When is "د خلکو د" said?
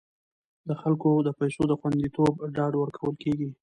0.67-1.29